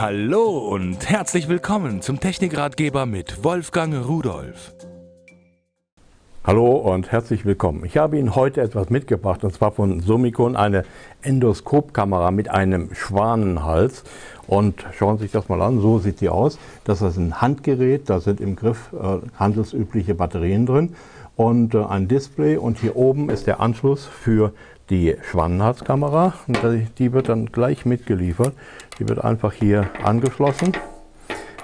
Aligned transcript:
Hallo 0.00 0.58
und 0.58 1.08
herzlich 1.08 1.48
willkommen 1.48 2.02
zum 2.02 2.20
Technikratgeber 2.20 3.04
mit 3.04 3.42
Wolfgang 3.42 4.06
Rudolf. 4.06 4.72
Hallo 6.44 6.76
und 6.76 7.12
herzlich 7.12 7.44
willkommen. 7.44 7.84
Ich 7.84 7.98
habe 7.98 8.16
Ihnen 8.16 8.34
heute 8.34 8.62
etwas 8.62 8.88
mitgebracht 8.88 9.44
und 9.44 9.52
zwar 9.52 9.72
von 9.72 10.00
Summicon 10.00 10.56
eine 10.56 10.84
Endoskopkamera 11.20 12.30
mit 12.30 12.48
einem 12.48 12.94
Schwanenhals. 12.94 14.04
Und 14.46 14.86
schauen 14.96 15.18
Sie 15.18 15.24
sich 15.24 15.32
das 15.32 15.50
mal 15.50 15.60
an, 15.60 15.80
so 15.80 15.98
sieht 15.98 16.22
die 16.22 16.30
aus. 16.30 16.58
Das 16.84 17.02
ist 17.02 17.18
ein 17.18 17.42
Handgerät, 17.42 18.08
da 18.08 18.20
sind 18.20 18.40
im 18.40 18.56
Griff 18.56 18.92
äh, 18.94 19.18
handelsübliche 19.38 20.14
Batterien 20.14 20.64
drin 20.64 20.94
und 21.36 21.74
äh, 21.74 21.84
ein 21.84 22.08
Display 22.08 22.56
und 22.56 22.78
hier 22.78 22.96
oben 22.96 23.28
ist 23.28 23.46
der 23.46 23.60
Anschluss 23.60 24.06
für 24.06 24.52
die 24.88 25.16
Schwannenhalskamera. 25.28 26.32
Die 26.98 27.12
wird 27.12 27.28
dann 27.28 27.46
gleich 27.46 27.84
mitgeliefert. 27.84 28.54
Die 28.98 29.08
wird 29.08 29.22
einfach 29.22 29.52
hier 29.52 29.90
angeschlossen, 30.02 30.72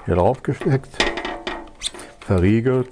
hier 0.05 0.15
drauf 0.15 0.43
gesteckt, 0.43 0.89
verriegelt 2.19 2.89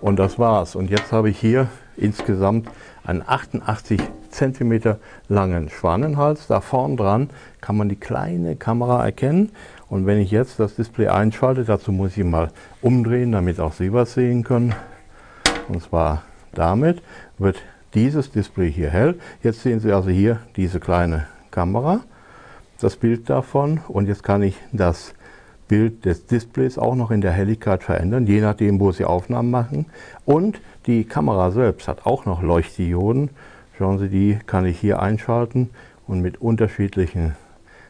und 0.00 0.18
das 0.18 0.38
war's. 0.38 0.74
Und 0.76 0.90
jetzt 0.90 1.12
habe 1.12 1.30
ich 1.30 1.38
hier 1.38 1.68
insgesamt 1.96 2.68
einen 3.04 3.22
88 3.26 4.00
cm 4.30 4.96
langen 5.28 5.68
Schwanenhals. 5.70 6.46
Da 6.46 6.60
vorn 6.60 6.96
dran 6.96 7.30
kann 7.60 7.76
man 7.76 7.88
die 7.88 7.96
kleine 7.96 8.56
Kamera 8.56 9.04
erkennen. 9.04 9.50
Und 9.88 10.06
wenn 10.06 10.18
ich 10.18 10.30
jetzt 10.30 10.60
das 10.60 10.76
Display 10.76 11.08
einschalte, 11.08 11.64
dazu 11.64 11.92
muss 11.92 12.16
ich 12.16 12.24
mal 12.24 12.50
umdrehen, 12.82 13.32
damit 13.32 13.58
auch 13.60 13.72
Sie 13.72 13.92
was 13.92 14.14
sehen 14.14 14.44
können. 14.44 14.74
Und 15.68 15.82
zwar 15.82 16.22
damit 16.52 17.02
wird 17.38 17.56
dieses 17.94 18.30
Display 18.30 18.70
hier 18.70 18.90
hell. 18.90 19.18
Jetzt 19.42 19.62
sehen 19.62 19.80
Sie 19.80 19.92
also 19.92 20.10
hier 20.10 20.40
diese 20.56 20.80
kleine 20.80 21.26
Kamera, 21.50 22.00
das 22.80 22.96
Bild 22.96 23.28
davon 23.28 23.80
und 23.88 24.06
jetzt 24.06 24.22
kann 24.22 24.42
ich 24.42 24.56
das 24.72 25.14
Bild 25.68 26.04
des 26.04 26.26
Displays 26.26 26.78
auch 26.78 26.94
noch 26.94 27.10
in 27.10 27.20
der 27.20 27.32
Helligkeit 27.32 27.82
verändern, 27.82 28.26
je 28.26 28.40
nachdem, 28.40 28.80
wo 28.80 28.90
Sie 28.90 29.04
Aufnahmen 29.04 29.50
machen. 29.50 29.86
Und 30.24 30.60
die 30.86 31.04
Kamera 31.04 31.50
selbst 31.50 31.86
hat 31.86 32.06
auch 32.06 32.24
noch 32.24 32.42
Leuchtdioden. 32.42 33.30
Schauen 33.76 33.98
Sie, 33.98 34.08
die 34.08 34.38
kann 34.46 34.66
ich 34.66 34.80
hier 34.80 35.00
einschalten 35.00 35.70
und 36.06 36.20
mit 36.20 36.40
unterschiedlichen 36.40 37.36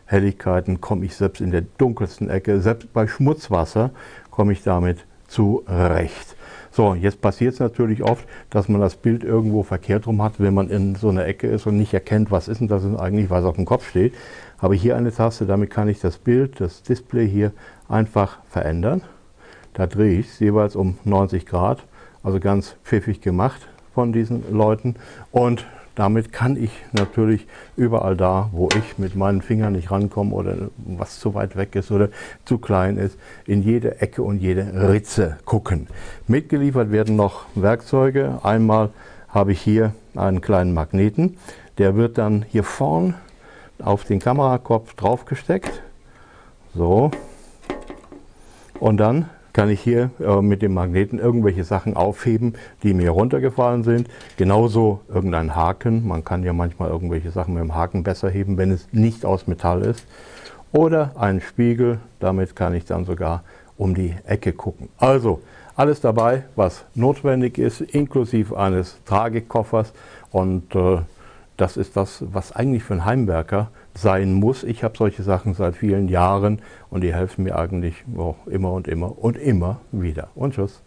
Helligkeiten 0.05 0.81
komme 0.81 1.05
ich 1.05 1.15
selbst 1.17 1.41
in 1.41 1.51
der 1.51 1.63
dunkelsten 1.79 2.29
Ecke, 2.29 2.61
selbst 2.61 2.93
bei 2.93 3.07
Schmutzwasser 3.07 3.91
komme 4.31 4.53
ich 4.53 4.63
damit 4.63 5.05
zurecht. 5.29 6.35
So, 6.71 6.95
jetzt 6.95 7.21
passiert 7.21 7.55
es 7.55 7.61
natürlich 7.61 8.03
oft, 8.03 8.27
dass 8.51 8.69
man 8.69 8.81
das 8.81 8.97
Bild 8.97 9.25
irgendwo 9.25 9.63
verkehrt 9.63 10.07
rum 10.07 10.23
hat, 10.23 10.39
wenn 10.39 10.55
man 10.55 10.69
in 10.69 10.95
so 10.95 11.09
einer 11.09 11.27
Ecke 11.27 11.49
ist 11.49 11.67
und 11.67 11.77
nicht 11.77 11.95
erkennt, 11.95 12.31
was 12.31 12.49
ist 12.49 12.61
denn 12.61 12.69
das 12.69 12.85
eigentlich, 12.85 13.31
was 13.31 13.45
auf 13.45 13.57
dem 13.57 13.65
Kopf 13.65 13.89
steht. 13.89 14.15
Habe 14.59 14.75
hier 14.75 14.97
eine 14.97 15.13
Taste, 15.13 15.47
damit 15.47 15.71
kann 15.71 15.89
ich 15.89 16.01
das 16.01 16.19
Bild, 16.19 16.61
das 16.61 16.83
Display 16.83 17.29
hier 17.29 17.53
einfach 17.89 18.39
verändern. 18.49 19.03
Da 19.75 19.87
drehe 19.87 20.19
ich 20.19 20.29
es 20.29 20.39
jeweils 20.41 20.77
um 20.77 20.99
90 21.05 21.47
Grad, 21.47 21.85
also 22.23 22.41
ganz 22.41 22.77
pfiffig 22.85 23.21
gemacht 23.21 23.69
von 23.95 24.13
diesen 24.13 24.53
Leuten. 24.53 24.97
Und 25.31 25.67
damit 25.99 26.33
kann 26.33 26.57
ich 26.57 26.71
natürlich 26.93 27.49
überall 27.77 28.17
da, 28.17 28.51
wo 28.53 28.69
ich 28.79 28.99
mit 28.99 29.17
meinen 29.17 29.43
Fingern 29.43 29.73
nicht 29.73 29.91
rankomme 29.91 30.33
oder 30.33 30.55
was 30.77 31.19
zu 31.19 31.35
weit 31.35 31.57
weg 31.57 31.75
ist 31.75 31.91
oder 31.91 32.11
zu 32.45 32.59
klein 32.59 32.99
ist, 32.99 33.19
in 33.47 33.63
jede 33.63 34.01
Ecke 34.01 34.23
und 34.23 34.39
jede 34.39 34.89
Ritze 34.89 35.39
gucken. 35.45 35.89
Mitgeliefert 36.29 36.93
werden 36.93 37.17
noch 37.17 37.47
Werkzeuge. 37.57 38.39
Einmal 38.45 38.91
habe 39.29 39.51
ich 39.51 39.61
hier 39.61 39.93
einen 40.15 40.41
kleinen 40.41 40.73
Magneten. 40.73 41.37
Der 41.79 41.97
wird 41.97 42.17
dann 42.17 42.45
hier 42.49 42.63
vorn 42.63 43.15
auf 43.81 44.05
den 44.05 44.21
Kamerakopf 44.21 44.95
draufgesteckt. 44.95 45.83
So. 46.77 47.11
Und 48.79 48.99
dann 48.99 49.31
kann 49.59 49.71
ich 49.71 49.81
hier 49.81 50.13
äh, 50.21 50.41
mit 50.41 50.63
dem 50.63 50.73
Magneten 50.73 51.19
irgendwelche 51.19 51.65
Sachen 51.65 51.97
aufheben, 51.97 52.55
die 52.85 52.95
mir 52.95 53.11
runtergefallen 53.11 53.83
sind. 53.83 54.09
Genauso 54.37 55.01
irgendein 55.13 55.57
Haken. 55.57 56.07
Man 56.07 56.25
kann 56.25 56.45
ja 56.45 56.53
manchmal 56.53 56.91
irgendwelche 56.91 57.33
Sachen 57.33 57.55
mit 57.55 57.65
dem 57.65 57.75
Haken 57.75 58.05
besser 58.05 58.31
heben, 58.31 58.57
wenn 58.57 58.71
es 58.71 58.87
nicht 58.93 59.25
aus 59.25 59.49
Metall 59.49 59.83
ist. 59.83 60.07
Oder 60.71 61.11
einen 61.17 61.41
Spiegel. 61.41 61.99
Damit 62.21 62.55
kann 62.55 62.73
ich 62.73 62.85
dann 62.85 63.05
sogar 63.05 63.43
um 63.77 63.97
die 63.97 64.15
Ecke 64.27 64.53
gucken. 64.53 64.91
Also 64.97 65.41
alles 65.75 66.01
dabei, 66.01 66.45
was 66.55 66.85
notwendig 66.95 67.59
ist, 67.59 67.81
inklusive 67.81 68.57
eines 68.57 69.03
Tragekoffers. 69.07 69.93
Und 70.31 70.73
äh, 70.77 70.99
das 71.57 71.77
ist 71.77 71.97
das, 71.97 72.23
was 72.33 72.53
eigentlich 72.53 72.85
für 72.85 72.93
einen 72.93 73.05
Heimwerker 73.05 73.73
sein 73.95 74.33
muss. 74.33 74.65
Ich 74.65 74.85
habe 74.85 74.97
solche 74.97 75.23
Sachen 75.23 75.55
seit 75.55 75.77
vielen 75.77 76.09
Jahren 76.09 76.63
und 76.91 77.03
die 77.03 77.13
helfen 77.13 77.45
mir 77.45 77.57
eigentlich 77.57 78.05
oh, 78.17 78.37
immer 78.47 78.73
und 78.73 78.89
immer 78.89 79.19
und 79.19 79.37
immer 79.37 79.81
wieder. 79.93 80.29
Und 80.35 80.55
tschüss. 80.55 80.83